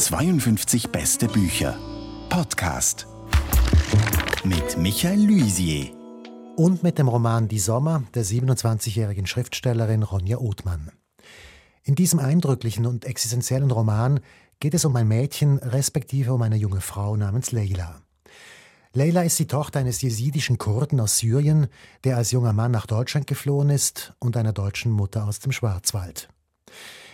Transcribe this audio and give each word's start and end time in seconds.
52 0.00 0.88
beste 0.88 1.28
Bücher. 1.28 1.78
Podcast. 2.28 3.06
Mit 4.44 4.78
Michael 4.78 5.26
Luisier. 5.26 5.90
Und 6.56 6.82
mit 6.82 6.98
dem 6.98 7.08
Roman 7.08 7.48
Die 7.48 7.58
Sommer 7.58 8.04
der 8.14 8.24
27-jährigen 8.24 9.26
Schriftstellerin 9.26 10.02
Ronja 10.02 10.38
Othmann. 10.38 10.90
In 11.82 11.94
diesem 11.94 12.18
eindrücklichen 12.18 12.86
und 12.86 13.04
existenziellen 13.04 13.70
Roman 13.70 14.20
geht 14.58 14.74
es 14.74 14.84
um 14.84 14.96
ein 14.96 15.08
Mädchen, 15.08 15.58
respektive 15.58 16.32
um 16.32 16.42
eine 16.42 16.56
junge 16.56 16.80
Frau 16.80 17.16
namens 17.16 17.52
Leila. 17.52 18.00
Leila 18.94 19.22
ist 19.22 19.38
die 19.38 19.46
Tochter 19.46 19.80
eines 19.80 20.02
jesidischen 20.02 20.56
Kurden 20.58 21.00
aus 21.00 21.18
Syrien, 21.18 21.66
der 22.04 22.16
als 22.16 22.30
junger 22.30 22.52
Mann 22.52 22.72
nach 22.72 22.86
Deutschland 22.86 23.26
geflohen 23.26 23.70
ist 23.70 24.14
und 24.18 24.36
einer 24.36 24.52
deutschen 24.52 24.92
Mutter 24.92 25.26
aus 25.26 25.40
dem 25.40 25.52
Schwarzwald. 25.52 26.30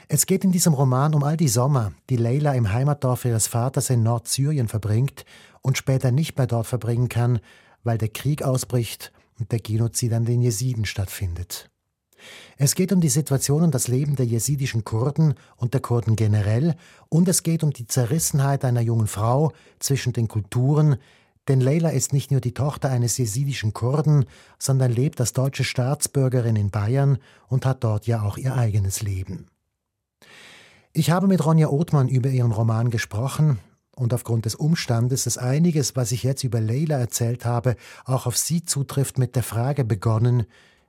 Es 0.09 0.27
geht 0.27 0.45
in 0.45 0.52
diesem 0.52 0.73
Roman 0.73 1.14
um 1.14 1.25
all 1.25 1.36
die 1.36 1.48
Sommer, 1.48 1.93
die 2.11 2.16
Leila 2.16 2.55
im 2.55 2.73
Heimatdorf 2.73 3.24
ihres 3.24 3.48
Vaters 3.48 3.91
in 3.91 4.05
Nordsyrien 4.05 4.69
verbringt 4.69 5.24
und 5.62 5.78
später 5.78 6.12
nicht 6.12 6.38
mehr 6.38 6.47
dort 6.47 6.69
verbringen 6.69 7.09
kann, 7.09 7.41
weil 7.83 7.98
der 7.98 8.11
Krieg 8.11 8.45
ausbricht 8.45 9.12
und 9.41 9.50
der 9.50 9.59
Genozid 9.59 10.12
an 10.12 10.24
den 10.24 10.42
Jesiden 10.42 10.84
stattfindet. 10.84 11.70
Es 12.56 12.77
geht 12.77 12.92
um 12.92 13.00
die 13.00 13.09
Situation 13.09 13.64
und 13.64 13.74
das 13.74 13.88
Leben 13.88 14.14
der 14.14 14.27
jesidischen 14.27 14.84
Kurden 14.84 15.34
und 15.56 15.74
der 15.74 15.80
Kurden 15.80 16.14
generell 16.14 16.77
und 17.09 17.27
es 17.27 17.42
geht 17.42 17.64
um 17.64 17.73
die 17.73 17.88
Zerrissenheit 17.88 18.64
einer 18.64 18.83
jungen 18.83 19.09
Frau 19.09 19.52
zwischen 19.80 20.12
den 20.12 20.28
Kulturen, 20.28 20.98
denn 21.48 21.61
Leila 21.61 21.91
ist 21.91 22.12
nicht 22.12 22.30
nur 22.30 22.41
die 22.41 22.55
Tochter 22.55 22.91
eines 22.91 23.19
jesidischen 23.19 23.73
Kurden, 23.73 24.25
sondern 24.61 24.92
lebt 24.92 25.20
als 25.20 25.33
deutsche 25.33 25.64
Staatsbürgerin 25.64 26.55
in 26.55 26.70
Bayern 26.70 27.19
und 27.48 27.66
hat 27.66 27.83
dort 27.83 28.06
ja 28.06 28.23
auch 28.23 28.36
ihr 28.36 28.55
eigenes 28.55 29.02
Leben. 29.02 29.47
Ich 30.98 31.10
habe 31.10 31.27
mit 31.27 31.45
Ronja 31.45 31.68
Othmann 31.68 32.09
über 32.09 32.30
ihren 32.30 32.52
Roman 32.52 32.88
gesprochen 32.88 33.59
und 33.95 34.14
aufgrund 34.14 34.46
des 34.46 34.55
Umstandes, 34.55 35.25
dass 35.25 35.36
einiges, 35.36 35.94
was 35.94 36.11
ich 36.11 36.22
jetzt 36.22 36.42
über 36.42 36.58
Leila 36.58 36.97
erzählt 36.97 37.44
habe, 37.44 37.77
auch 38.06 38.25
auf 38.25 38.38
sie 38.38 38.64
zutrifft, 38.64 39.19
mit 39.19 39.36
der 39.36 39.42
Frage 39.42 39.84
begonnen, 39.84 40.47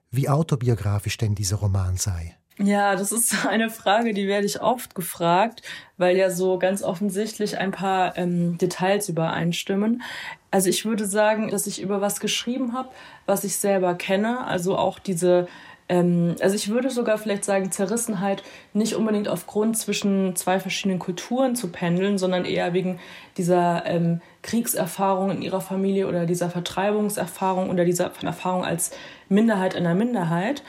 wie 0.09 0.29
autobiografisch 0.29 1.17
denn 1.17 1.35
dieser 1.35 1.57
Roman 1.57 1.97
sei. 1.97 2.37
Ja, 2.57 2.95
das 2.95 3.11
ist 3.11 3.45
eine 3.49 3.69
Frage, 3.69 4.13
die 4.13 4.27
werde 4.29 4.45
ich 4.45 4.61
oft 4.61 4.95
gefragt, 4.95 5.61
weil 5.97 6.15
ja 6.15 6.29
so 6.29 6.57
ganz 6.57 6.83
offensichtlich 6.83 7.57
ein 7.57 7.71
paar 7.71 8.17
ähm, 8.17 8.57
Details 8.57 9.09
übereinstimmen. 9.09 10.03
Also 10.51 10.69
ich 10.69 10.85
würde 10.85 11.05
sagen, 11.05 11.49
dass 11.49 11.67
ich 11.67 11.81
über 11.81 11.99
was 11.99 12.21
geschrieben 12.21 12.71
habe, 12.71 12.87
was 13.25 13.43
ich 13.43 13.57
selber 13.57 13.93
kenne. 13.93 14.45
Also 14.45 14.77
auch 14.77 14.99
diese 14.99 15.49
ähm, 15.89 16.35
also 16.41 16.55
ich 16.55 16.69
würde 16.69 16.89
sogar 16.89 17.17
vielleicht 17.17 17.45
sagen, 17.45 17.71
Zerrissenheit 17.71 18.43
nicht 18.73 18.95
unbedingt 18.95 19.27
aufgrund 19.29 19.77
zwischen 19.77 20.35
zwei 20.35 20.59
verschiedenen 20.59 20.99
Kulturen 20.99 21.55
zu 21.55 21.69
pendeln, 21.69 22.17
sondern 22.17 22.45
eher 22.45 22.73
wegen 22.73 22.99
dieser 23.37 23.85
ähm, 23.85 24.21
Kriegserfahrung 24.41 25.31
in 25.31 25.41
ihrer 25.41 25.61
Familie 25.61 26.07
oder 26.07 26.25
dieser 26.25 26.49
Vertreibungserfahrung 26.49 27.69
oder 27.69 27.85
dieser 27.85 28.11
Erfahrung 28.21 28.65
als 28.65 28.91
Minderheit 29.29 29.75
in 29.75 29.85
einer 29.85 29.95
Minderheit. 29.95 30.63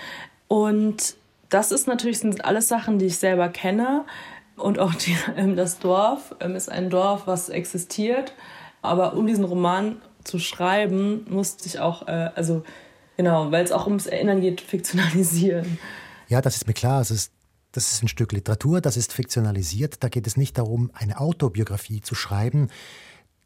Und 0.46 1.16
das 1.48 1.72
ist 1.72 1.88
natürlich 1.88 2.20
sind 2.20 2.44
alles 2.44 2.68
Sachen, 2.68 2.98
die 2.98 3.06
ich 3.06 3.18
selber 3.18 3.48
kenne. 3.48 4.04
Und 4.56 4.78
auch 4.78 4.94
die, 4.94 5.16
ähm, 5.36 5.56
das 5.56 5.80
Dorf 5.80 6.36
ähm, 6.40 6.54
ist 6.54 6.70
ein 6.70 6.90
Dorf, 6.90 7.22
was 7.26 7.48
existiert. 7.48 8.34
Aber 8.82 9.14
um 9.14 9.26
diesen 9.26 9.44
Roman 9.44 10.00
zu 10.22 10.38
schreiben, 10.38 11.26
musste 11.28 11.66
ich 11.66 11.80
auch, 11.80 12.06
äh, 12.06 12.30
also 12.36 12.62
Genau, 13.18 13.50
weil 13.50 13.64
es 13.64 13.72
auch 13.72 13.86
ums 13.86 14.06
Erinnern 14.06 14.40
geht, 14.40 14.60
fiktionalisieren. 14.60 15.78
Ja, 16.28 16.40
das 16.40 16.54
ist 16.54 16.68
mir 16.68 16.72
klar. 16.72 17.00
Es 17.00 17.10
ist, 17.10 17.32
das 17.72 17.90
ist 17.90 18.02
ein 18.04 18.08
Stück 18.08 18.30
Literatur, 18.32 18.80
das 18.80 18.96
ist 18.96 19.12
fiktionalisiert. 19.12 20.04
Da 20.04 20.08
geht 20.08 20.26
es 20.28 20.36
nicht 20.36 20.56
darum, 20.56 20.92
eine 20.94 21.18
Autobiografie 21.18 22.00
zu 22.00 22.14
schreiben. 22.14 22.68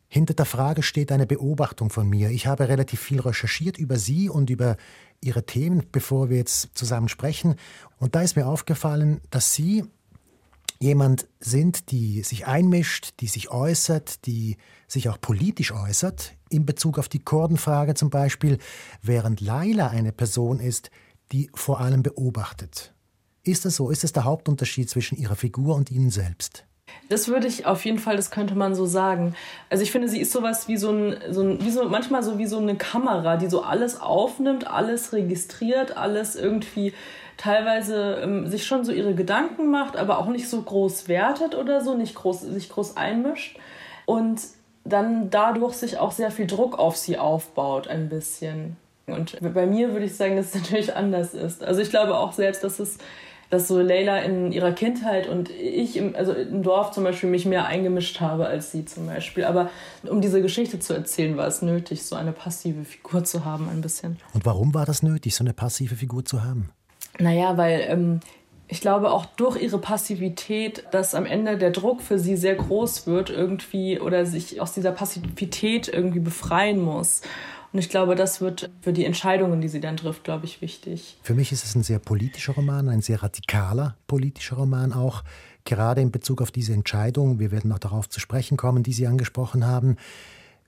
Hinter 0.09 0.35
der 0.35 0.45
Frage 0.45 0.83
steht 0.83 1.11
eine 1.11 1.27
Beobachtung 1.27 1.89
von 1.89 2.07
mir. 2.07 2.29
Ich 2.29 2.47
habe 2.47 2.69
relativ 2.69 3.01
viel 3.01 3.21
recherchiert 3.21 3.79
über 3.79 3.97
Sie 3.97 4.29
und 4.29 4.51
über 4.51 4.77
Ihre 5.23 5.47
Themen, 5.47 5.85
bevor 5.91 6.29
wir 6.29 6.37
jetzt 6.37 6.77
zusammen 6.77 7.09
sprechen. 7.09 7.55
Und 7.99 8.15
da 8.15 8.21
ist 8.21 8.37
mir 8.37 8.47
aufgefallen, 8.47 9.23
dass 9.31 9.55
Sie 9.55 9.85
jemand 10.83 11.29
sind, 11.39 11.91
die 11.91 12.23
sich 12.23 12.47
einmischt, 12.47 13.15
die 13.21 13.29
sich 13.29 13.51
äußert, 13.51 14.27
die 14.27 14.57
sich 14.89 15.09
auch 15.09 15.21
politisch 15.21 15.73
äußert, 15.73 16.33
in 16.51 16.67
Bezug 16.67 16.99
auf 16.99 17.09
die 17.09 17.21
Kurdenfrage 17.21 17.95
zum 17.95 18.11
Beispiel, 18.11 18.59
während 19.01 19.41
Laila 19.41 19.89
eine 19.89 20.13
Person 20.13 20.61
ist, 20.61 20.91
die 21.31 21.51
vor 21.55 21.81
allem 21.81 22.03
beobachtet. 22.03 22.93
Ist 23.45 23.65
das 23.65 23.77
so? 23.77 23.91
Ist 23.91 24.05
das 24.05 24.13
der 24.13 24.25
Hauptunterschied 24.25 24.91
zwischen 24.91 25.17
ihrer 25.17 25.37
Figur 25.37 25.75
und 25.77 25.91
Ihnen 25.91 26.11
selbst? 26.11 26.65
Das 27.09 27.29
würde 27.29 27.47
ich 27.47 27.67
auf 27.67 27.85
jeden 27.85 27.99
Fall, 27.99 28.17
das 28.17 28.31
könnte 28.31 28.55
man 28.55 28.75
so 28.75 28.87
sagen. 28.87 29.35
Also 29.71 29.83
ich 29.83 29.93
finde, 29.93 30.09
sie 30.09 30.21
ist 30.21 30.33
sowas 30.33 30.69
wie 30.69 30.77
so 30.77 30.91
ein, 30.91 31.17
so 31.31 31.43
ein 31.43 31.65
wie 31.65 31.71
so, 31.71 31.89
manchmal 31.89 32.23
so 32.23 32.39
wie 32.39 32.47
so 32.47 32.59
eine 32.59 32.77
Kamera, 32.77 33.37
die 33.37 33.49
so 33.49 33.63
alles 33.63 34.01
aufnimmt, 34.01 34.67
alles 34.67 35.13
registriert, 35.13 35.97
alles 35.97 36.37
irgendwie 36.37 36.93
teilweise 37.43 38.21
ähm, 38.23 38.47
sich 38.47 38.65
schon 38.65 38.85
so 38.85 38.93
ihre 38.93 39.15
Gedanken 39.15 39.71
macht, 39.71 39.97
aber 39.97 40.19
auch 40.19 40.29
nicht 40.29 40.49
so 40.49 40.63
groß 40.63 41.09
wertet 41.09 41.57
oder 41.57 41.81
so, 41.81 41.95
nicht 41.95 42.15
groß, 42.15 42.43
sich 42.43 42.69
groß 42.69 42.97
einmischt. 42.97 43.59
Und 44.07 44.41
dann 44.85 45.29
dadurch 45.31 45.75
sich 45.75 45.99
auch 45.99 46.13
sehr 46.13 46.31
viel 46.31 46.47
Druck 46.47 46.79
auf 46.79 46.97
sie 46.97 47.19
aufbaut, 47.19 47.89
ein 47.89 48.09
bisschen. 48.09 48.77
Und 49.07 49.37
bei 49.41 49.67
mir 49.67 49.93
würde 49.93 50.07
ich 50.07 50.17
sagen, 50.17 50.37
dass 50.37 50.55
es 50.55 50.55
natürlich 50.63 50.95
anders 50.95 51.35
ist. 51.35 51.65
Also 51.65 51.81
ich 51.81 51.91
glaube 51.91 52.17
auch 52.17 52.33
selbst, 52.33 52.63
dass 52.63 52.79
es 52.79 52.99
dass 53.51 53.69
so 53.69 53.83
Leila 53.83 54.17
in 54.21 54.51
ihrer 54.51 54.73
Kindheit 54.73 55.29
und 55.29 55.51
ich 55.51 55.99
im, 55.99 56.17
also 56.17 56.33
im 56.33 56.63
Dorf 56.63 56.93
zum 56.93 57.05
Beispiel 57.05 57.29
mich 57.29 57.45
mehr 57.45 57.67
eingemischt 57.67 58.19
habe 58.19 58.47
als 58.47 58.73
sie 58.73 58.87
zum 58.87 59.07
Beispiel. 59.07 59.45
Aber 59.45 59.69
um 60.09 60.23
diese 60.23 60.41
Geschichte 60.41 60.79
zu 60.79 60.95
erzählen, 60.95 61.37
war 61.37 61.49
es 61.49 61.61
nötig, 61.61 62.03
so 62.05 62.17
eine 62.17 62.33
passive 62.33 62.87
Figur 62.87 63.25
zu 63.25 63.45
haben, 63.45 63.69
ein 63.69 63.83
bisschen. 63.83 64.17
Und 64.33 64.47
warum 64.47 64.73
war 64.73 64.87
das 64.87 65.03
nötig, 65.03 65.35
so 65.35 65.45
eine 65.45 65.53
passive 65.53 65.97
Figur 65.97 66.25
zu 66.25 66.43
haben? 66.43 66.71
Naja, 67.23 67.57
weil 67.57 67.85
ähm, 67.89 68.21
ich 68.69 68.81
glaube 68.81 69.13
auch 69.13 69.27
durch 69.27 69.63
ihre 69.63 69.79
Passivität, 69.79 70.85
dass 70.91 71.15
am 71.15 71.25
Ende 71.25 71.57
der 71.57 71.71
Druck 71.71 72.03
für 72.03 72.19
sie 72.19 72.37
sehr 72.37 72.57
groß 72.57 73.07
wird 73.07 73.31
irgendwie 73.31 74.01
oder 74.01 74.27
sich 74.27 74.61
aus 74.61 74.73
dieser 74.73 74.93
Passivität 74.93 75.89
irgendwie 75.89 76.21
befreien 76.21 76.81
muss. 76.81 77.23
Und 77.73 77.79
ich 77.79 77.89
glaube, 77.89 78.17
das 78.17 78.41
wird 78.41 78.71
für 78.83 78.93
die 78.93 79.05
Entscheidungen, 79.05 79.61
die 79.61 79.69
sie 79.69 79.81
dann 79.81 79.97
trifft, 79.97 80.25
glaube 80.25 80.45
ich, 80.45 80.61
wichtig. 80.61 81.17
Für 81.23 81.33
mich 81.33 81.53
ist 81.53 81.65
es 81.65 81.75
ein 81.75 81.83
sehr 81.83 81.99
politischer 81.99 82.55
Roman, 82.55 82.89
ein 82.89 83.01
sehr 83.01 83.23
radikaler 83.23 83.97
politischer 84.07 84.57
Roman 84.57 84.93
auch, 84.93 85.23
gerade 85.65 86.03
in 86.03 86.11
Bezug 86.11 86.43
auf 86.43 86.51
diese 86.51 86.75
Entscheidung. 86.75 87.39
Wir 87.39 87.51
werden 87.51 87.69
noch 87.69 87.79
darauf 87.79 88.11
zu 88.11 88.21
sprechen 88.21 88.57
kommen, 88.57 88.83
die 88.83 88.93
Sie 88.93 89.07
angesprochen 89.07 89.67
haben. 89.67 89.97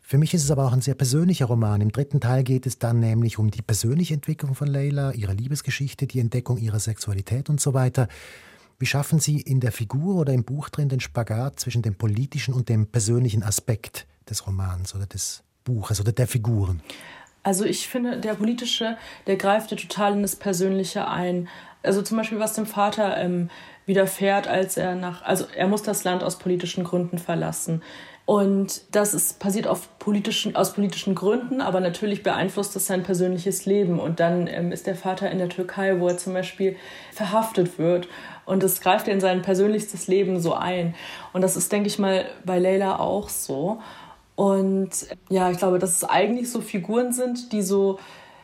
Für 0.07 0.19
mich 0.19 0.35
ist 0.35 0.45
es 0.45 0.51
aber 0.51 0.67
auch 0.67 0.75
ein 0.75 0.83
sehr 0.83 0.95
persönlicher 0.95 1.47
Roman. 1.47 1.81
Im 1.81 1.91
dritten 1.91 2.21
Teil 2.21 2.45
geht 2.45 2.67
es 2.67 2.79
dann 2.79 3.01
nämlich 3.01 3.39
um 3.39 3.51
die 3.51 3.63
persönliche 3.63 4.13
Entwicklung 4.13 4.55
von 4.55 4.69
Leila, 4.69 5.13
ihre 5.13 5.33
Liebesgeschichte, 5.33 6.07
die 6.07 6.21
Entdeckung 6.21 6.59
ihrer 6.59 6.79
Sexualität 6.79 7.49
und 7.49 7.59
so 7.59 7.73
weiter. 7.73 8.09
Wie 8.79 8.85
schaffen 8.85 9.19
Sie 9.19 9.41
in 9.41 9.61
der 9.61 9.73
Figur 9.73 10.17
oder 10.17 10.35
im 10.35 10.45
Buch 10.45 10.69
drin 10.69 10.91
den 10.91 11.01
Spagat 11.01 11.59
zwischen 11.59 11.81
dem 11.81 11.95
politischen 11.95 12.53
und 12.53 12.69
dem 12.69 12.87
persönlichen 12.87 13.43
Aspekt 13.43 14.07
des 14.29 14.47
Romans 14.47 14.95
oder 14.95 15.07
des 15.07 15.43
Buches 15.65 16.03
oder 16.03 16.13
der 16.13 16.29
Figuren? 16.29 16.83
Also 17.43 17.65
ich 17.65 17.89
finde, 17.89 18.21
der 18.21 18.35
politische, 18.35 18.99
der 19.27 19.37
greift 19.37 19.71
ja 19.71 19.79
total 19.79 20.13
in 20.13 20.21
das 20.21 20.37
Persönliche 20.37 21.09
ein. 21.09 21.49
Also 21.83 22.03
zum 22.03 22.19
Beispiel, 22.19 22.39
was 22.39 22.53
dem 22.53 22.67
Vater 22.67 23.17
ähm, 23.17 23.49
widerfährt, 23.87 24.49
als 24.49 24.77
er 24.77 24.97
nach, 24.97 25.23
also 25.23 25.47
er 25.57 25.67
muss 25.67 25.83
das 25.83 26.05
Land 26.05 26.23
aus 26.23 26.39
politischen 26.39 26.85
Gründen 26.85 27.19
verlassen. 27.19 27.83
Und 28.27 28.83
das 28.93 29.13
ist 29.13 29.39
passiert 29.39 29.69
politischen, 29.99 30.57
aus 30.57 30.73
politischen 30.73 31.15
Gründen, 31.15 31.61
aber 31.61 31.81
natürlich 31.81 32.23
beeinflusst 32.23 32.75
das 32.75 32.87
sein 32.87 33.03
persönliches 33.03 33.67
Leben. 33.67 34.01
Und 34.01 34.19
dann 34.19 34.47
ähm, 34.47 34.73
ist 34.73 34.87
der 34.87 34.95
Vater 34.95 35.31
in 35.31 35.39
der 35.39 35.51
Türkei, 35.51 36.01
wo 36.01 36.09
er 36.09 36.17
zum 36.17 36.33
Beispiel 36.33 36.77
verhaftet 37.13 37.79
wird. 37.79 38.09
Und 38.47 38.63
das 38.63 38.81
greift 38.81 39.09
in 39.09 39.21
sein 39.21 39.43
persönlichstes 39.43 40.07
Leben 40.07 40.41
so 40.41 40.55
ein. 40.55 40.95
Und 41.35 41.43
das 41.43 41.57
ist, 41.57 41.71
denke 41.71 41.89
ich 41.89 41.99
mal, 41.99 42.25
bei 42.47 42.59
Leila 42.59 42.99
auch 42.99 43.29
so. 43.29 43.83
Und 44.37 44.91
ja, 45.29 45.51
ich 45.51 45.59
glaube, 45.59 45.79
dass 45.79 45.93
es 45.93 46.05
eigentlich 46.05 46.51
so 46.51 46.63
Figuren 46.63 47.13
sind, 47.13 47.53
die 47.53 47.63
so 47.63 47.99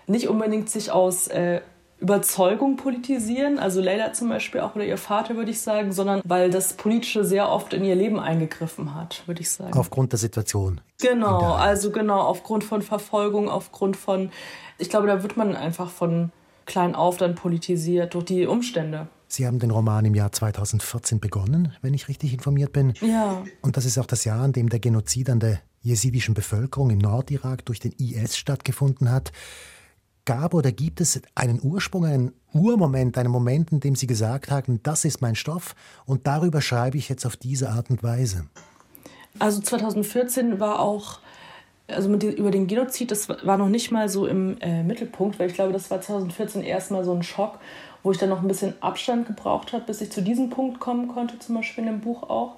nicht 0.07 0.29
unbedingt 0.29 0.69
sich 0.69 0.91
aus 0.93 1.29
äh, 1.29 1.63
Überzeugung 2.01 2.77
politisieren, 2.77 3.59
also 3.59 3.81
Leila 3.81 4.13
zum 4.13 4.31
Beispiel 4.31 4.61
auch 4.61 4.75
oder 4.75 4.85
ihr 4.85 4.97
Vater, 4.97 5.37
würde 5.37 5.51
ich 5.51 5.61
sagen, 5.61 5.93
sondern 5.93 6.23
weil 6.25 6.51
das 6.51 6.73
Politische 6.73 7.25
sehr 7.25 7.51
oft 7.51 7.75
in 7.75 7.85
ihr 7.85 7.95
Leben 7.95 8.19
eingegriffen 8.19 8.95
hat, 8.95 9.23
würde 9.27 9.43
ich 9.43 9.51
sagen. 9.51 9.79
Aufgrund 9.79 10.13
der 10.13 10.19
Situation. 10.19 10.81
Genau, 11.01 11.41
der 11.41 11.49
also 11.57 11.91
genau, 11.91 12.21
aufgrund 12.21 12.65
von 12.65 12.81
Verfolgung, 12.83 13.49
aufgrund 13.51 13.97
von, 13.97 14.31
ich 14.79 14.89
glaube, 14.89 15.07
da 15.07 15.23
wird 15.23 15.37
man 15.37 15.55
einfach 15.55 15.91
von 15.91 16.33
klein 16.65 16.95
auf 16.95 17.19
dann 17.19 17.35
politisiert 17.35 18.15
durch 18.15 18.25
die 18.25 18.47
Umstände. 18.47 19.09
Sie 19.29 19.47
haben 19.47 19.59
den 19.59 19.71
Roman 19.71 20.05
im 20.05 20.15
Jahr 20.15 20.33
2014 20.33 21.21
begonnen, 21.21 21.73
wenn 21.83 21.95
ich 21.95 22.09
richtig 22.09 22.33
informiert 22.33 22.73
bin. 22.73 22.95
Ja. 23.01 23.45
Und 23.61 23.77
das 23.77 23.85
ist 23.85 23.99
auch 23.99 24.07
das 24.07 24.25
Jahr, 24.25 24.41
an 24.41 24.53
dem 24.53 24.69
der 24.69 24.81
Genozid 24.81 25.31
an 25.31 25.39
der 25.39 25.61
jesidischen 25.83 26.35
Bevölkerung 26.35 26.91
im 26.91 26.99
Nordirak 26.99 27.65
durch 27.65 27.79
den 27.79 27.93
IS 27.93 28.37
stattgefunden 28.37 29.11
hat. 29.11 29.33
Gab 30.31 30.55
oder 30.55 30.71
gibt 30.71 31.01
es 31.01 31.21
einen 31.35 31.61
Ursprung, 31.61 32.05
einen 32.05 32.33
Urmoment, 32.53 33.19
einen 33.19 33.33
Moment, 33.33 33.73
in 33.73 33.81
dem 33.81 33.97
Sie 33.97 34.07
gesagt 34.07 34.49
haben, 34.49 34.81
das 34.85 35.05
ist 35.05 35.21
mein 35.21 35.35
Stoff 35.35 35.75
und 36.07 36.29
darüber 36.29 36.61
schreibe 36.61 36.97
ich 36.99 37.09
jetzt 37.09 37.27
auf 37.27 37.37
diese 37.37 37.71
Art 37.71 37.91
und 37.91 38.05
Weise? 38.05 38.45
Also 39.41 39.61
2014 39.61 40.61
war 40.61 40.79
auch, 40.79 41.19
also 41.89 42.09
mit, 42.09 42.23
über 42.23 42.53
den 42.53 42.69
Genozid, 42.69 43.11
das 43.11 43.29
war 43.29 43.59
noch 43.59 43.69
nicht 43.69 43.91
mal 43.91 44.09
so 44.09 44.29
im 44.29 44.57
äh, 44.61 44.85
Mittelpunkt, 44.85 45.41
weil 45.41 45.49
ich 45.49 45.55
glaube, 45.55 45.73
das 45.73 45.91
war 45.91 46.01
2014 46.01 46.63
erstmal 46.63 47.05
so 47.05 47.13
ein 47.13 47.25
Schock, 47.25 47.59
wo 48.05 48.13
ich 48.13 48.19
dann 48.19 48.29
noch 48.29 48.41
ein 48.41 48.47
bisschen 48.47 48.75
Abstand 48.81 49.27
gebraucht 49.27 49.73
habe, 49.73 49.83
bis 49.85 50.01
ich 50.01 50.13
zu 50.13 50.23
diesem 50.23 50.49
Punkt 50.49 50.79
kommen 50.79 51.09
konnte, 51.09 51.41
zum 51.41 51.57
Beispiel 51.57 51.83
in 51.83 51.91
dem 51.91 52.01
Buch 52.03 52.23
auch. 52.23 52.55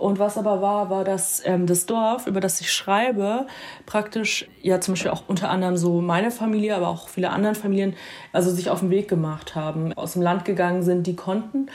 Und 0.00 0.18
was 0.18 0.38
aber 0.38 0.62
war, 0.62 0.88
war, 0.88 1.04
dass 1.04 1.42
ähm, 1.44 1.66
das 1.66 1.84
Dorf, 1.84 2.26
über 2.26 2.40
das 2.40 2.58
ich 2.62 2.72
schreibe, 2.72 3.46
praktisch 3.84 4.48
ja 4.62 4.80
zum 4.80 4.94
Beispiel 4.94 5.10
auch 5.10 5.24
unter 5.28 5.50
anderem 5.50 5.76
so 5.76 6.00
meine 6.00 6.30
Familie, 6.30 6.74
aber 6.74 6.88
auch 6.88 7.10
viele 7.10 7.28
andere 7.28 7.54
Familien, 7.54 7.94
also 8.32 8.50
sich 8.50 8.70
auf 8.70 8.80
den 8.80 8.88
Weg 8.88 9.08
gemacht 9.08 9.54
haben, 9.54 9.92
aus 9.92 10.14
dem 10.14 10.22
Land 10.22 10.46
gegangen 10.46 10.82
sind, 10.82 11.06
die 11.06 11.16
konnten. 11.16 11.66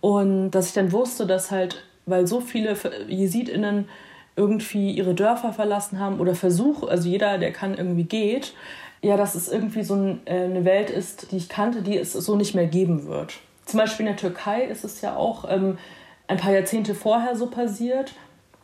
Und 0.00 0.50
dass 0.50 0.66
ich 0.66 0.72
dann 0.72 0.90
wusste, 0.90 1.24
dass 1.24 1.52
halt, 1.52 1.84
weil 2.04 2.26
so 2.26 2.40
viele 2.40 2.76
JesidInnen 3.06 3.88
irgendwie 4.34 4.90
ihre 4.90 5.14
Dörfer 5.14 5.52
verlassen 5.52 6.00
haben 6.00 6.18
oder 6.18 6.34
versuchen, 6.34 6.88
also 6.88 7.08
jeder, 7.08 7.38
der 7.38 7.52
kann, 7.52 7.74
irgendwie 7.74 8.04
geht, 8.04 8.54
ja, 9.02 9.16
dass 9.16 9.36
es 9.36 9.48
irgendwie 9.48 9.84
so 9.84 9.94
ein, 9.94 10.20
äh, 10.24 10.46
eine 10.46 10.64
Welt 10.64 10.90
ist, 10.90 11.30
die 11.30 11.36
ich 11.36 11.48
kannte, 11.48 11.82
die 11.82 11.96
es 11.96 12.12
so 12.12 12.34
nicht 12.34 12.56
mehr 12.56 12.66
geben 12.66 13.06
wird. 13.06 13.34
Zum 13.66 13.78
Beispiel 13.78 14.04
in 14.04 14.12
der 14.12 14.20
Türkei 14.20 14.64
ist 14.64 14.82
es 14.82 15.00
ja 15.00 15.14
auch 15.14 15.44
ähm, 15.48 15.78
ein 16.28 16.38
paar 16.38 16.52
Jahrzehnte 16.52 16.94
vorher 16.94 17.36
so 17.36 17.48
passiert, 17.48 18.14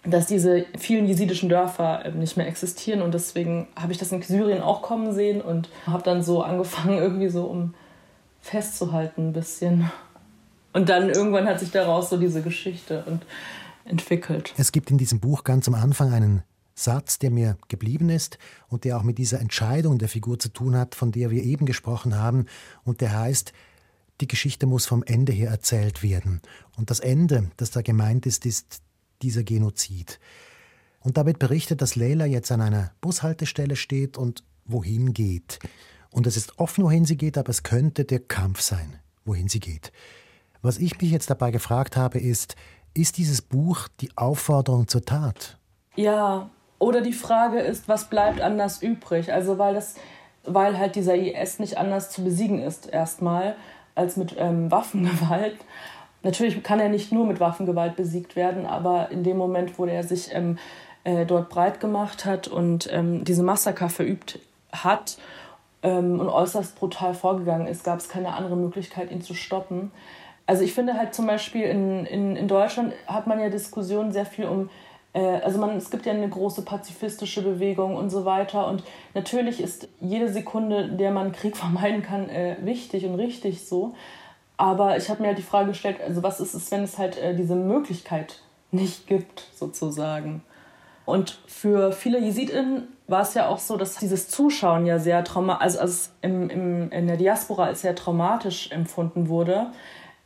dass 0.04 0.26
diese 0.26 0.64
vielen 0.78 1.06
jesidischen 1.06 1.48
Dörfer 1.48 2.04
ähm, 2.04 2.18
nicht 2.18 2.36
mehr 2.36 2.46
existieren. 2.46 3.02
Und 3.02 3.14
deswegen 3.14 3.68
habe 3.76 3.92
ich 3.92 3.98
das 3.98 4.12
in 4.12 4.22
Syrien 4.22 4.62
auch 4.62 4.82
kommen 4.82 5.12
sehen 5.12 5.40
und 5.40 5.68
habe 5.86 6.02
dann 6.02 6.22
so 6.22 6.42
angefangen, 6.42 6.98
irgendwie 6.98 7.28
so 7.28 7.44
um 7.44 7.74
festzuhalten 8.40 9.28
ein 9.28 9.32
bisschen. 9.32 9.90
Und 10.72 10.88
dann 10.88 11.10
irgendwann 11.10 11.46
hat 11.46 11.60
sich 11.60 11.70
daraus 11.70 12.10
so 12.10 12.16
diese 12.16 12.42
Geschichte 12.42 13.04
und 13.06 13.24
entwickelt. 13.84 14.54
Es 14.56 14.72
gibt 14.72 14.90
in 14.90 14.98
diesem 14.98 15.18
Buch 15.18 15.44
ganz 15.44 15.66
am 15.66 15.74
Anfang 15.74 16.12
einen 16.12 16.42
Satz, 16.74 17.18
der 17.18 17.30
mir 17.30 17.56
geblieben 17.66 18.08
ist 18.08 18.38
und 18.68 18.84
der 18.84 18.96
auch 18.96 19.02
mit 19.02 19.18
dieser 19.18 19.40
Entscheidung 19.40 19.98
der 19.98 20.08
Figur 20.08 20.38
zu 20.38 20.50
tun 20.50 20.76
hat, 20.76 20.94
von 20.94 21.10
der 21.10 21.30
wir 21.30 21.42
eben 21.42 21.66
gesprochen 21.66 22.16
haben. 22.16 22.46
Und 22.84 23.00
der 23.00 23.18
heißt, 23.18 23.52
die 24.20 24.28
Geschichte 24.28 24.66
muss 24.66 24.86
vom 24.86 25.02
Ende 25.04 25.32
her 25.32 25.50
erzählt 25.50 26.02
werden. 26.02 26.40
Und 26.76 26.90
das 26.90 27.00
Ende, 27.00 27.50
das 27.56 27.70
da 27.70 27.82
gemeint 27.82 28.26
ist, 28.26 28.46
ist 28.46 28.82
dieser 29.22 29.44
Genozid. 29.44 30.18
Und 31.00 31.16
da 31.16 31.26
wird 31.26 31.38
berichtet, 31.38 31.80
dass 31.80 31.96
Leila 31.96 32.26
jetzt 32.26 32.50
an 32.50 32.60
einer 32.60 32.92
Bushaltestelle 33.00 33.76
steht 33.76 34.18
und 34.18 34.42
wohin 34.64 35.14
geht. 35.14 35.58
Und 36.10 36.26
es 36.26 36.36
ist 36.36 36.58
offen, 36.58 36.84
wohin 36.84 37.04
sie 37.04 37.16
geht, 37.16 37.38
aber 37.38 37.50
es 37.50 37.62
könnte 37.62 38.04
der 38.04 38.20
Kampf 38.20 38.60
sein, 38.60 38.98
wohin 39.24 39.48
sie 39.48 39.60
geht. 39.60 39.92
Was 40.62 40.78
ich 40.78 41.00
mich 41.00 41.10
jetzt 41.10 41.30
dabei 41.30 41.50
gefragt 41.50 41.96
habe, 41.96 42.18
ist, 42.18 42.56
ist 42.94 43.16
dieses 43.16 43.42
Buch 43.42 43.88
die 44.00 44.10
Aufforderung 44.16 44.88
zur 44.88 45.04
Tat? 45.04 45.58
Ja, 45.94 46.50
oder 46.78 47.00
die 47.00 47.12
Frage 47.12 47.60
ist, 47.60 47.88
was 47.88 48.08
bleibt 48.08 48.40
anders 48.40 48.82
übrig? 48.82 49.32
Also 49.32 49.58
weil 49.58 49.74
das, 49.74 49.94
weil 50.44 50.78
halt 50.78 50.96
dieser 50.96 51.14
IS 51.14 51.58
nicht 51.58 51.76
anders 51.76 52.10
zu 52.10 52.24
besiegen 52.24 52.60
ist 52.60 52.86
erstmal 52.86 53.56
als 53.98 54.16
mit 54.16 54.34
ähm, 54.38 54.70
Waffengewalt. 54.70 55.56
Natürlich 56.22 56.62
kann 56.62 56.80
er 56.80 56.88
nicht 56.88 57.12
nur 57.12 57.26
mit 57.26 57.40
Waffengewalt 57.40 57.96
besiegt 57.96 58.34
werden, 58.34 58.66
aber 58.66 59.10
in 59.10 59.22
dem 59.22 59.36
Moment, 59.36 59.78
wo 59.78 59.84
er 59.84 60.02
sich 60.02 60.30
ähm, 60.32 60.58
äh, 61.04 61.26
dort 61.26 61.48
breit 61.48 61.80
gemacht 61.80 62.24
hat 62.24 62.48
und 62.48 62.88
ähm, 62.92 63.24
diese 63.24 63.42
Massaker 63.42 63.88
verübt 63.88 64.40
hat 64.72 65.18
ähm, 65.82 66.18
und 66.18 66.28
äußerst 66.28 66.76
brutal 66.76 67.14
vorgegangen 67.14 67.66
ist, 67.66 67.84
gab 67.84 67.98
es 67.98 68.08
keine 68.08 68.34
andere 68.34 68.56
Möglichkeit, 68.56 69.12
ihn 69.12 69.22
zu 69.22 69.34
stoppen. 69.34 69.92
Also 70.46 70.62
ich 70.64 70.72
finde 70.72 70.94
halt 70.94 71.14
zum 71.14 71.26
Beispiel 71.26 71.64
in, 71.64 72.06
in, 72.06 72.34
in 72.34 72.48
Deutschland 72.48 72.94
hat 73.06 73.26
man 73.26 73.38
ja 73.38 73.48
Diskussionen 73.48 74.12
sehr 74.12 74.26
viel 74.26 74.46
um 74.46 74.70
also 75.18 75.58
man, 75.58 75.76
es 75.76 75.90
gibt 75.90 76.06
ja 76.06 76.12
eine 76.12 76.28
große 76.28 76.62
pazifistische 76.62 77.42
Bewegung 77.42 77.96
und 77.96 78.10
so 78.10 78.24
weiter. 78.24 78.66
Und 78.66 78.82
natürlich 79.14 79.60
ist 79.60 79.88
jede 80.00 80.32
Sekunde, 80.32 80.88
der 80.90 81.10
man 81.10 81.32
Krieg 81.32 81.56
vermeiden 81.56 82.02
kann, 82.02 82.28
äh, 82.28 82.56
wichtig 82.60 83.04
und 83.06 83.14
richtig 83.14 83.66
so. 83.66 83.94
Aber 84.56 84.96
ich 84.96 85.08
habe 85.08 85.22
mir 85.22 85.28
halt 85.28 85.38
die 85.38 85.42
Frage 85.42 85.68
gestellt, 85.68 85.98
also 86.04 86.22
was 86.22 86.40
ist 86.40 86.54
es, 86.54 86.70
wenn 86.70 86.82
es 86.82 86.98
halt 86.98 87.16
äh, 87.16 87.34
diese 87.34 87.54
Möglichkeit 87.54 88.40
nicht 88.70 89.06
gibt, 89.06 89.46
sozusagen. 89.54 90.42
Und 91.04 91.38
für 91.46 91.92
viele 91.92 92.18
JesidInnen 92.18 92.88
war 93.06 93.22
es 93.22 93.32
ja 93.32 93.48
auch 93.48 93.58
so, 93.58 93.76
dass 93.78 93.96
dieses 93.96 94.28
Zuschauen 94.28 94.84
ja 94.84 94.98
sehr 94.98 95.24
traumatisch, 95.24 95.62
also, 95.62 95.78
also 95.78 96.10
im, 96.20 96.50
im, 96.50 96.92
in 96.92 97.06
der 97.06 97.16
Diaspora 97.16 97.64
als 97.64 97.80
sehr 97.80 97.94
traumatisch 97.94 98.70
empfunden 98.70 99.28
wurde. 99.28 99.68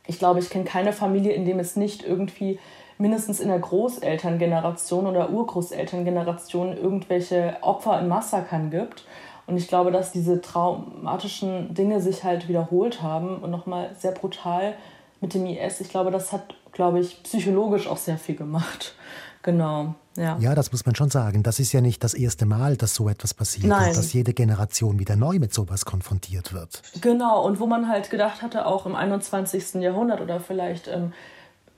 Ich 0.07 0.19
glaube, 0.19 0.39
ich 0.39 0.49
kenne 0.49 0.65
keine 0.65 0.91
Familie, 0.91 1.31
in 1.31 1.45
dem 1.45 1.59
es 1.59 1.77
nicht 1.77 2.03
irgendwie 2.03 2.59
mindestens 2.97 3.39
in 3.39 3.47
der 3.49 3.59
Großelterngeneration 3.59 5.07
oder 5.07 5.29
Urgroßelterngeneration 5.29 6.77
irgendwelche 6.77 7.57
Opfer 7.61 7.99
in 7.99 8.07
Massakern 8.07 8.69
gibt. 8.69 9.05
Und 9.45 9.57
ich 9.57 9.67
glaube, 9.67 9.91
dass 9.91 10.11
diese 10.11 10.41
traumatischen 10.41 11.73
Dinge 11.73 12.01
sich 12.01 12.23
halt 12.23 12.47
wiederholt 12.47 13.01
haben 13.01 13.37
und 13.37 13.51
nochmal 13.51 13.91
sehr 13.97 14.11
brutal 14.11 14.75
mit 15.19 15.33
dem 15.33 15.45
IS. 15.45 15.81
Ich 15.81 15.89
glaube, 15.89 16.11
das 16.11 16.31
hat, 16.31 16.55
glaube 16.71 16.99
ich, 16.99 17.21
psychologisch 17.23 17.87
auch 17.87 17.97
sehr 17.97 18.17
viel 18.17 18.35
gemacht. 18.35 18.95
Genau. 19.45 19.93
Ja. 20.15 20.37
ja, 20.39 20.55
das 20.55 20.71
muss 20.71 20.85
man 20.85 20.95
schon 20.95 21.09
sagen. 21.09 21.43
Das 21.43 21.59
ist 21.59 21.73
ja 21.73 21.81
nicht 21.81 22.01
das 22.01 22.13
erste 22.13 22.45
Mal, 22.45 22.77
dass 22.77 22.95
so 22.95 23.09
etwas 23.09 23.33
passiert 23.33 23.67
Nein. 23.67 23.89
und 23.89 23.97
dass 23.97 24.13
jede 24.13 24.33
Generation 24.33 24.99
wieder 24.99 25.17
neu 25.17 25.37
mit 25.37 25.53
sowas 25.53 25.83
konfrontiert 25.83 26.53
wird. 26.53 26.81
Genau, 27.01 27.45
und 27.45 27.59
wo 27.59 27.67
man 27.67 27.89
halt 27.89 28.09
gedacht 28.09 28.41
hatte, 28.41 28.65
auch 28.65 28.85
im 28.85 28.95
21. 28.95 29.81
Jahrhundert 29.81 30.21
oder 30.21 30.39
vielleicht 30.39 30.87
ähm, 30.87 31.11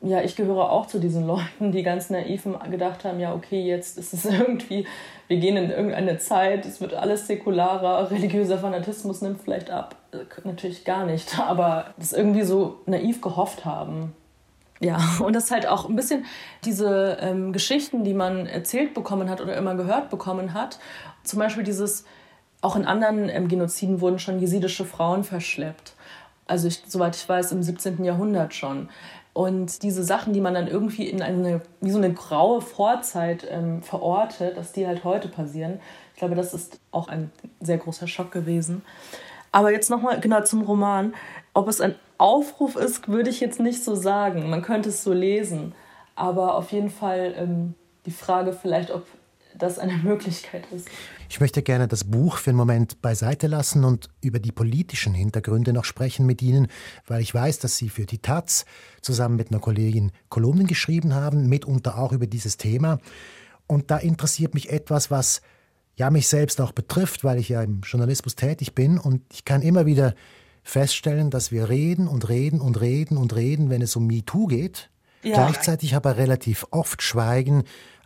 ja, 0.01 0.21
ich 0.21 0.35
gehöre 0.35 0.71
auch 0.71 0.85
zu 0.85 0.99
diesen 0.99 1.25
Leuten, 1.27 1.71
die 1.71 1.83
ganz 1.83 2.09
naiv 2.09 2.47
gedacht 2.69 3.05
haben, 3.05 3.19
ja, 3.19 3.33
okay, 3.33 3.61
jetzt 3.61 3.97
ist 3.97 4.13
es 4.13 4.25
irgendwie, 4.25 4.85
wir 5.27 5.37
gehen 5.37 5.57
in 5.57 5.69
irgendeine 5.71 6.17
Zeit, 6.17 6.65
es 6.65 6.81
wird 6.81 6.93
alles 6.93 7.27
säkularer, 7.27 8.11
religiöser 8.11 8.59
Fanatismus 8.59 9.21
nimmt 9.21 9.41
vielleicht 9.41 9.69
ab. 9.69 9.95
Natürlich 10.43 10.85
gar 10.85 11.05
nicht, 11.05 11.39
aber 11.47 11.93
das 11.97 12.13
irgendwie 12.13 12.43
so 12.43 12.79
naiv 12.85 13.21
gehofft 13.21 13.65
haben. 13.65 14.13
Ja, 14.81 14.99
und 15.23 15.33
das 15.33 15.51
halt 15.51 15.67
auch 15.67 15.87
ein 15.87 15.95
bisschen 15.95 16.25
diese 16.65 17.17
ähm, 17.21 17.53
Geschichten, 17.53 18.03
die 18.03 18.13
man 18.13 18.45
erzählt 18.45 18.93
bekommen 18.93 19.29
hat 19.29 19.39
oder 19.39 19.55
immer 19.55 19.75
gehört 19.75 20.09
bekommen 20.09 20.53
hat. 20.53 20.79
Zum 21.23 21.39
Beispiel 21.39 21.63
dieses, 21.63 22.03
auch 22.61 22.75
in 22.75 22.85
anderen 22.85 23.29
ähm, 23.29 23.47
Genoziden 23.47 24.01
wurden 24.01 24.19
schon 24.19 24.39
jesidische 24.39 24.83
Frauen 24.83 25.23
verschleppt. 25.23 25.93
Also 26.45 26.67
ich, 26.67 26.83
soweit 26.85 27.15
ich 27.15 27.27
weiß, 27.27 27.53
im 27.53 27.63
17. 27.63 28.03
Jahrhundert 28.03 28.53
schon. 28.53 28.89
Und 29.35 29.83
diese 29.83 30.05
Sachen, 30.05 30.31
die 30.31 30.39
man 30.39 30.53
dann 30.53 30.69
irgendwie 30.69 31.09
in 31.09 31.21
eine, 31.21 31.59
wie 31.81 31.91
so 31.91 31.97
eine 31.97 32.13
graue 32.13 32.61
Vorzeit 32.61 33.45
ähm, 33.51 33.81
verortet, 33.81 34.55
dass 34.55 34.71
die 34.71 34.87
halt 34.87 35.03
heute 35.03 35.27
passieren, 35.27 35.81
ich 36.13 36.19
glaube, 36.19 36.35
das 36.35 36.53
ist 36.53 36.79
auch 36.91 37.09
ein 37.09 37.31
sehr 37.59 37.77
großer 37.77 38.07
Schock 38.07 38.31
gewesen. 38.31 38.81
Aber 39.51 39.73
jetzt 39.73 39.89
nochmal 39.89 40.21
genau 40.21 40.41
zum 40.43 40.61
Roman. 40.61 41.13
Ob 41.53 41.67
es 41.67 41.81
ein 41.81 41.95
Aufruf 42.17 42.77
ist, 42.77 43.09
würde 43.09 43.29
ich 43.29 43.41
jetzt 43.41 43.59
nicht 43.59 43.83
so 43.83 43.93
sagen. 43.93 44.49
Man 44.49 44.61
könnte 44.61 44.87
es 44.87 45.03
so 45.03 45.11
lesen. 45.11 45.75
Aber 46.15 46.55
auf 46.55 46.71
jeden 46.71 46.89
Fall 46.89 47.35
ähm, 47.37 47.73
die 48.05 48.11
Frage 48.11 48.53
vielleicht, 48.53 48.89
ob 48.89 49.05
das 49.57 49.79
eine 49.79 49.97
Möglichkeit 50.03 50.65
ist. 50.71 50.87
Ich 51.29 51.39
möchte 51.39 51.61
gerne 51.61 51.87
das 51.87 52.03
Buch 52.03 52.37
für 52.37 52.51
einen 52.51 52.57
Moment 52.57 53.01
beiseite 53.01 53.47
lassen 53.47 53.83
und 53.83 54.09
über 54.21 54.39
die 54.39 54.51
politischen 54.51 55.13
Hintergründe 55.13 55.73
noch 55.73 55.85
sprechen 55.85 56.25
mit 56.25 56.41
Ihnen, 56.41 56.67
weil 57.07 57.21
ich 57.21 57.33
weiß, 57.33 57.59
dass 57.59 57.77
Sie 57.77 57.89
für 57.89 58.05
die 58.05 58.19
Taz 58.19 58.65
zusammen 59.01 59.35
mit 59.35 59.51
einer 59.51 59.59
Kollegin 59.59 60.11
Kolumnen 60.29 60.67
geschrieben 60.67 61.13
haben, 61.13 61.47
mitunter 61.47 61.97
auch 61.97 62.11
über 62.11 62.27
dieses 62.27 62.57
Thema. 62.57 62.99
Und 63.67 63.89
da 63.91 63.97
interessiert 63.97 64.53
mich 64.53 64.69
etwas, 64.69 65.09
was 65.09 65.41
ja 65.95 66.09
mich 66.09 66.27
selbst 66.27 66.61
auch 66.61 66.71
betrifft, 66.71 67.23
weil 67.23 67.39
ich 67.39 67.49
ja 67.49 67.61
im 67.63 67.81
Journalismus 67.81 68.35
tätig 68.35 68.75
bin 68.75 68.99
und 68.99 69.21
ich 69.33 69.45
kann 69.45 69.61
immer 69.61 69.85
wieder 69.85 70.13
feststellen, 70.63 71.29
dass 71.29 71.51
wir 71.51 71.69
reden 71.69 72.07
und 72.07 72.27
reden 72.27 72.59
und 72.59 72.81
reden 72.81 73.17
und 73.17 73.35
reden, 73.35 73.69
wenn 73.69 73.81
es 73.81 73.95
um 73.95 74.07
MeToo 74.07 74.47
geht. 74.47 74.89
Ja. 75.23 75.35
Gleichzeitig 75.35 75.95
aber 75.95 76.17
relativ 76.17 76.67
oft 76.71 77.01
schweigen, 77.01 77.63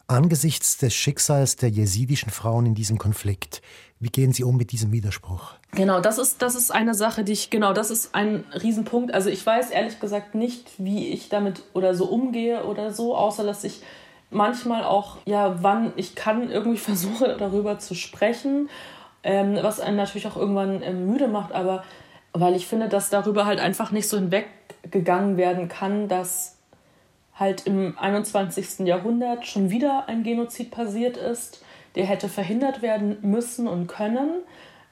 angesichts 0.09 0.77
des 0.77 0.93
Schicksals 0.93 1.55
der 1.55 1.69
jesidischen 1.69 2.31
Frauen 2.31 2.65
in 2.65 2.75
diesem 2.75 2.97
Konflikt. 2.97 3.61
Wie 3.99 4.09
gehen 4.09 4.31
Sie 4.31 4.43
um 4.43 4.57
mit 4.57 4.71
diesem 4.71 4.91
Widerspruch? 4.91 5.53
Genau, 5.73 5.99
das 5.99 6.17
ist, 6.17 6.41
das 6.41 6.55
ist 6.55 6.71
eine 6.71 6.95
Sache, 6.95 7.23
die 7.23 7.33
ich, 7.33 7.49
genau, 7.49 7.73
das 7.73 7.91
ist 7.91 8.15
ein 8.15 8.45
Riesenpunkt. 8.53 9.13
Also 9.13 9.29
ich 9.29 9.45
weiß 9.45 9.71
ehrlich 9.71 9.99
gesagt 9.99 10.35
nicht, 10.35 10.71
wie 10.77 11.09
ich 11.09 11.29
damit 11.29 11.63
oder 11.73 11.93
so 11.93 12.05
umgehe 12.05 12.63
oder 12.65 12.91
so, 12.91 13.15
außer 13.15 13.43
dass 13.43 13.63
ich 13.63 13.81
manchmal 14.31 14.83
auch, 14.83 15.17
ja, 15.25 15.61
wann 15.61 15.93
ich 15.95 16.15
kann, 16.15 16.49
irgendwie 16.49 16.77
versuche 16.79 17.35
darüber 17.37 17.77
zu 17.79 17.93
sprechen, 17.93 18.69
ähm, 19.23 19.59
was 19.61 19.79
einen 19.79 19.97
natürlich 19.97 20.27
auch 20.27 20.37
irgendwann 20.37 20.81
ähm, 20.81 21.05
müde 21.07 21.27
macht, 21.27 21.51
aber 21.51 21.83
weil 22.31 22.55
ich 22.55 22.67
finde, 22.67 22.89
dass 22.89 23.09
darüber 23.09 23.45
halt 23.45 23.59
einfach 23.59 23.91
nicht 23.91 24.07
so 24.07 24.17
hinweggegangen 24.17 25.35
werden 25.35 25.67
kann, 25.67 26.07
dass 26.07 26.58
halt 27.39 27.65
im 27.65 27.97
21. 27.97 28.85
Jahrhundert 28.85 29.47
schon 29.47 29.69
wieder 29.69 30.07
ein 30.07 30.23
Genozid 30.23 30.71
passiert 30.71 31.17
ist, 31.17 31.63
der 31.95 32.05
hätte 32.05 32.29
verhindert 32.29 32.81
werden 32.81 33.17
müssen 33.21 33.67
und 33.67 33.87
können. 33.87 34.29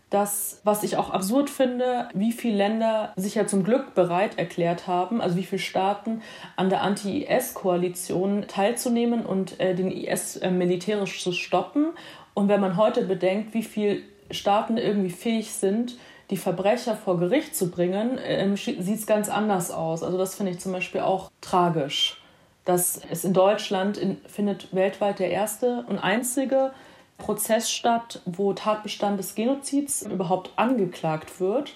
dass, 0.09 0.61
was 0.63 0.83
ich 0.83 0.95
auch 0.95 1.09
absurd 1.09 1.49
finde, 1.49 2.07
wie 2.13 2.31
viele 2.31 2.55
Länder 2.55 3.11
sich 3.17 3.35
ja 3.35 3.45
zum 3.45 3.65
Glück 3.65 3.93
bereit 3.93 4.37
erklärt 4.37 4.87
haben, 4.87 5.19
also 5.19 5.35
wie 5.35 5.43
viele 5.43 5.59
Staaten 5.59 6.21
an 6.55 6.69
der 6.69 6.81
Anti-IS-Koalition 6.81 8.45
teilzunehmen 8.47 9.25
und 9.25 9.59
äh, 9.59 9.75
den 9.75 9.91
IS 9.91 10.37
äh, 10.37 10.49
militärisch 10.49 11.21
zu 11.21 11.33
stoppen. 11.33 11.87
Und 12.33 12.47
wenn 12.47 12.61
man 12.61 12.77
heute 12.77 13.03
bedenkt, 13.03 13.53
wie 13.53 13.63
viele 13.63 13.99
Staaten 14.31 14.77
irgendwie 14.77 15.09
fähig 15.09 15.51
sind, 15.51 15.97
die 16.29 16.37
Verbrecher 16.37 16.95
vor 16.95 17.19
Gericht 17.19 17.53
zu 17.53 17.69
bringen, 17.69 18.17
äh, 18.17 18.55
sieht 18.55 18.79
es 18.79 19.07
ganz 19.07 19.27
anders 19.27 19.71
aus. 19.71 20.03
Also 20.03 20.17
das 20.17 20.35
finde 20.35 20.53
ich 20.53 20.59
zum 20.59 20.71
Beispiel 20.71 21.01
auch 21.01 21.31
tragisch. 21.41 22.21
Dass 22.67 22.99
es 23.09 23.23
in 23.23 23.31
Deutschland 23.31 23.97
in, 23.97 24.17
findet 24.27 24.75
weltweit 24.75 25.19
der 25.19 25.31
erste 25.31 25.85
und 25.87 25.99
einzige 25.99 26.73
Prozess 27.17 27.71
statt, 27.71 28.21
wo 28.25 28.51
Tatbestand 28.51 29.17
des 29.17 29.35
Genozids 29.35 30.01
überhaupt 30.01 30.51
angeklagt 30.57 31.39
wird. 31.39 31.75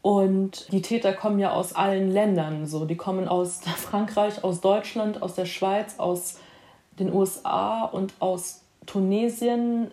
Und 0.00 0.72
die 0.72 0.80
Täter 0.80 1.12
kommen 1.12 1.40
ja 1.40 1.50
aus 1.50 1.72
allen 1.72 2.08
Ländern. 2.08 2.68
So. 2.68 2.84
Die 2.84 2.96
kommen 2.96 3.26
aus 3.26 3.62
Frankreich, 3.76 4.44
aus 4.44 4.60
Deutschland, 4.60 5.22
aus 5.22 5.34
der 5.34 5.46
Schweiz, 5.46 5.96
aus 5.98 6.38
den 7.00 7.12
USA 7.12 7.82
und 7.82 8.14
aus 8.20 8.60
Tunesien, 8.86 9.90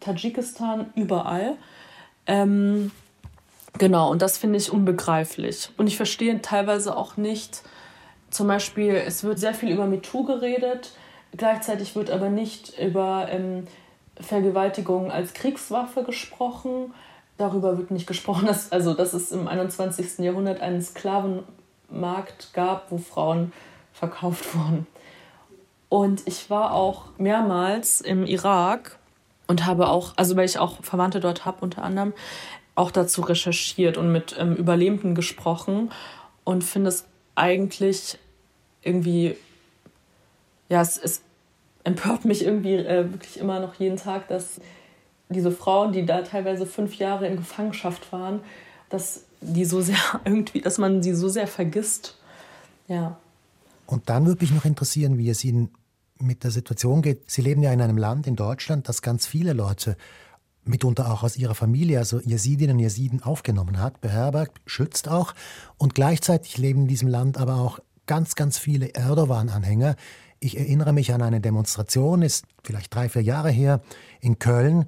Tadschikistan, 0.00 0.92
überall. 0.96 1.56
Ähm, 2.26 2.90
genau, 3.78 4.10
und 4.10 4.20
das 4.20 4.36
finde 4.36 4.58
ich 4.58 4.70
unbegreiflich. 4.70 5.70
Und 5.78 5.86
ich 5.86 5.96
verstehe 5.96 6.42
teilweise 6.42 6.94
auch 6.94 7.16
nicht, 7.16 7.62
zum 8.32 8.48
Beispiel, 8.48 8.94
es 8.94 9.24
wird 9.24 9.38
sehr 9.38 9.54
viel 9.54 9.70
über 9.70 9.86
MeToo 9.86 10.24
geredet, 10.24 10.92
gleichzeitig 11.36 11.94
wird 11.94 12.10
aber 12.10 12.30
nicht 12.30 12.78
über 12.78 13.28
ähm, 13.30 13.66
Vergewaltigung 14.18 15.10
als 15.10 15.34
Kriegswaffe 15.34 16.02
gesprochen. 16.02 16.94
Darüber 17.36 17.76
wird 17.76 17.90
nicht 17.90 18.06
gesprochen, 18.06 18.46
dass, 18.46 18.72
also, 18.72 18.94
dass 18.94 19.12
es 19.12 19.32
im 19.32 19.48
21. 19.48 20.18
Jahrhundert 20.18 20.60
einen 20.60 20.80
Sklavenmarkt 20.80 22.54
gab, 22.54 22.90
wo 22.90 22.98
Frauen 22.98 23.52
verkauft 23.92 24.54
wurden. 24.54 24.86
Und 25.90 26.26
ich 26.26 26.48
war 26.48 26.72
auch 26.72 27.04
mehrmals 27.18 28.00
im 28.00 28.24
Irak 28.24 28.98
und 29.46 29.66
habe 29.66 29.88
auch, 29.88 30.14
also 30.16 30.36
weil 30.36 30.46
ich 30.46 30.58
auch 30.58 30.82
Verwandte 30.82 31.20
dort 31.20 31.44
habe 31.44 31.58
unter 31.60 31.82
anderem, 31.82 32.14
auch 32.74 32.90
dazu 32.90 33.20
recherchiert 33.20 33.98
und 33.98 34.10
mit 34.10 34.34
ähm, 34.38 34.56
Überlebenden 34.56 35.14
gesprochen 35.14 35.90
und 36.44 36.64
finde 36.64 36.88
es 36.88 37.06
eigentlich 37.34 38.18
irgendwie, 38.82 39.36
ja, 40.68 40.80
es 40.80 40.96
ist 40.96 41.22
empört 41.84 42.24
mich 42.24 42.44
irgendwie 42.44 42.76
äh, 42.76 43.10
wirklich 43.10 43.38
immer 43.38 43.60
noch 43.60 43.74
jeden 43.74 43.96
Tag, 43.96 44.28
dass 44.28 44.60
diese 45.28 45.50
Frauen, 45.50 45.92
die 45.92 46.06
da 46.06 46.22
teilweise 46.22 46.66
fünf 46.66 46.96
Jahre 46.96 47.26
in 47.26 47.36
Gefangenschaft 47.36 48.12
waren, 48.12 48.40
dass 48.88 49.24
die 49.40 49.64
so 49.64 49.80
sehr 49.80 49.96
irgendwie, 50.24 50.60
dass 50.60 50.78
man 50.78 51.02
sie 51.02 51.14
so 51.14 51.28
sehr 51.28 51.46
vergisst. 51.46 52.18
Ja. 52.88 53.18
Und 53.86 54.08
dann 54.08 54.26
würde 54.26 54.44
mich 54.44 54.52
noch 54.52 54.64
interessieren, 54.64 55.18
wie 55.18 55.28
es 55.28 55.44
Ihnen 55.44 55.70
mit 56.18 56.44
der 56.44 56.50
Situation 56.50 57.02
geht. 57.02 57.30
Sie 57.30 57.42
leben 57.42 57.62
ja 57.62 57.72
in 57.72 57.80
einem 57.80 57.98
Land, 57.98 58.26
in 58.26 58.36
Deutschland, 58.36 58.88
das 58.88 59.02
ganz 59.02 59.26
viele 59.26 59.52
Leute, 59.52 59.96
mitunter 60.64 61.12
auch 61.12 61.24
aus 61.24 61.36
ihrer 61.36 61.56
Familie, 61.56 61.98
also 61.98 62.20
Jesidinnen 62.20 62.76
und 62.76 62.82
Jesiden, 62.82 63.22
aufgenommen 63.22 63.80
hat, 63.80 64.00
beherbergt, 64.00 64.60
schützt 64.64 65.08
auch. 65.08 65.34
Und 65.76 65.96
gleichzeitig 65.96 66.58
leben 66.58 66.82
in 66.82 66.88
diesem 66.88 67.08
Land 67.08 67.38
aber 67.38 67.56
auch 67.56 67.80
ganz, 68.06 68.34
ganz 68.34 68.58
viele 68.58 68.94
Erdogan-Anhänger, 68.94 69.96
ich 70.42 70.58
erinnere 70.58 70.92
mich 70.92 71.12
an 71.14 71.22
eine 71.22 71.40
Demonstration, 71.40 72.22
ist 72.22 72.46
vielleicht 72.64 72.92
drei, 72.92 73.08
vier 73.08 73.22
Jahre 73.22 73.50
her, 73.50 73.80
in 74.20 74.40
Köln. 74.40 74.86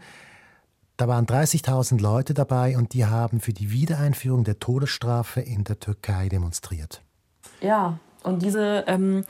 Da 0.97 1.07
waren 1.07 1.27
30.000 1.27 2.01
Leute 2.01 2.35
dabei 2.35 2.77
und 2.77 2.93
die 2.93 3.07
haben 3.07 3.41
für 3.41 3.53
die 3.53 3.71
Wiedereinführung 3.71 4.45
der 4.45 4.59
Todesstrafe 4.59 5.41
in 5.41 5.65
der 5.65 5.79
Türkei 5.79 6.29
demonstriert. 6.29 7.03
Ja, 7.61 7.99
und 8.25 8.43
diese, 8.43 8.85
ähm, 8.89 9.25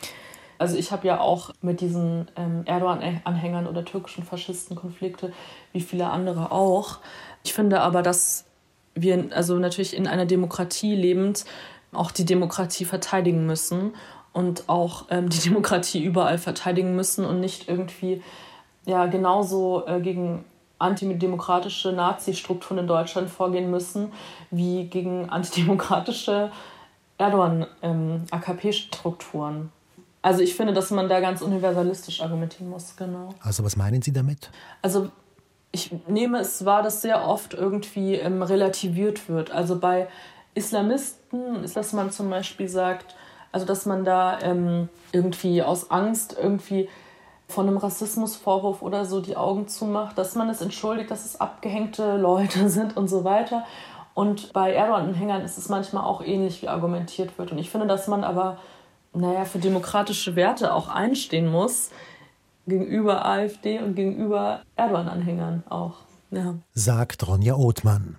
also 0.58 0.76
ich 0.76 0.92
habe 0.92 1.06
ja 1.06 1.20
auch 1.20 1.50
mit 1.60 1.80
diesen 1.80 2.30
ähm, 2.36 2.62
Erdogan-Anhängern 2.64 3.66
oder 3.66 3.84
türkischen 3.84 4.24
Faschisten 4.24 4.76
Konflikte, 4.76 5.32
wie 5.72 5.80
viele 5.82 6.08
andere 6.08 6.52
auch. 6.52 7.00
Ich 7.42 7.52
finde 7.52 7.82
aber, 7.82 8.02
dass 8.02 8.46
wir 8.94 9.26
also 9.32 9.58
natürlich 9.58 9.96
in 9.96 10.06
einer 10.06 10.26
Demokratie 10.26 10.94
lebend 10.94 11.44
auch 11.96 12.10
die 12.10 12.24
Demokratie 12.24 12.84
verteidigen 12.84 13.46
müssen 13.46 13.94
und 14.32 14.68
auch 14.68 15.06
ähm, 15.10 15.28
die 15.28 15.38
Demokratie 15.48 16.04
überall 16.04 16.38
verteidigen 16.38 16.96
müssen 16.96 17.24
und 17.24 17.40
nicht 17.40 17.68
irgendwie 17.68 18.22
ja 18.86 19.06
genauso 19.06 19.86
äh, 19.86 20.00
gegen 20.00 20.44
antidemokratische 20.78 21.92
Nazi-Strukturen 21.92 22.78
in 22.78 22.86
Deutschland 22.86 23.28
vorgehen 23.30 23.70
müssen 23.70 24.12
wie 24.50 24.84
gegen 24.84 25.30
antidemokratische 25.30 26.50
Erdogan-AKP-Strukturen. 27.16 29.56
Ähm, 29.56 29.70
also 30.20 30.40
ich 30.40 30.54
finde, 30.54 30.72
dass 30.72 30.90
man 30.90 31.08
da 31.08 31.20
ganz 31.20 31.42
universalistisch 31.42 32.22
argumentieren 32.22 32.70
muss, 32.70 32.96
genau. 32.96 33.34
Also 33.40 33.62
was 33.62 33.76
meinen 33.76 34.02
Sie 34.02 34.12
damit? 34.12 34.50
Also 34.82 35.10
ich 35.70 35.92
nehme 36.06 36.38
es 36.38 36.64
wahr, 36.64 36.82
dass 36.82 37.02
sehr 37.02 37.26
oft 37.26 37.52
irgendwie 37.52 38.14
ähm, 38.14 38.42
relativiert 38.42 39.28
wird. 39.28 39.50
Also 39.50 39.78
bei 39.78 40.08
Islamisten 40.54 41.64
ist, 41.64 41.76
dass 41.76 41.92
man 41.92 42.10
zum 42.10 42.30
Beispiel 42.30 42.68
sagt, 42.68 43.14
also 43.52 43.66
dass 43.66 43.86
man 43.86 44.04
da 44.04 44.40
ähm, 44.40 44.88
irgendwie 45.12 45.62
aus 45.62 45.90
Angst 45.90 46.36
irgendwie 46.40 46.88
von 47.48 47.68
einem 47.68 47.76
Rassismusvorwurf 47.76 48.82
oder 48.82 49.04
so 49.04 49.20
die 49.20 49.36
Augen 49.36 49.68
zumacht, 49.68 50.16
dass 50.18 50.34
man 50.34 50.48
es 50.48 50.60
entschuldigt, 50.60 51.10
dass 51.10 51.24
es 51.24 51.40
abgehängte 51.40 52.16
Leute 52.16 52.68
sind 52.68 52.96
und 52.96 53.08
so 53.08 53.24
weiter. 53.24 53.64
Und 54.14 54.52
bei 54.52 54.72
Erdogan-Anhängern 54.72 55.42
ist 55.42 55.58
es 55.58 55.68
manchmal 55.68 56.04
auch 56.04 56.24
ähnlich, 56.24 56.62
wie 56.62 56.68
argumentiert 56.68 57.36
wird. 57.36 57.50
Und 57.50 57.58
ich 57.58 57.70
finde, 57.70 57.86
dass 57.86 58.06
man 58.06 58.22
aber, 58.22 58.58
naja, 59.12 59.44
für 59.44 59.58
demokratische 59.58 60.36
Werte 60.36 60.72
auch 60.72 60.88
einstehen 60.88 61.50
muss, 61.50 61.90
gegenüber 62.66 63.24
AfD 63.24 63.80
und 63.80 63.94
gegenüber 63.94 64.62
Erdogan-Anhängern 64.76 65.64
auch. 65.68 65.96
Ja. 66.30 66.54
Sagt 66.72 67.26
Ronja 67.26 67.56
Othmann. 67.56 68.16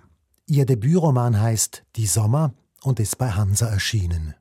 Ihr 0.48 0.64
Debütroman 0.64 1.40
heißt 1.40 1.82
Die 1.96 2.06
Sommer 2.06 2.54
und 2.84 3.00
ist 3.00 3.18
bei 3.18 3.32
Hansa 3.32 3.66
erschienen. 3.66 4.36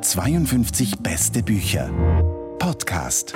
52 0.00 1.00
beste 1.00 1.42
Bücher. 1.42 1.90
Podcast. 2.58 3.34